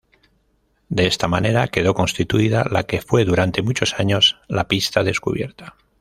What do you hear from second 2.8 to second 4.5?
que fue durante muchos años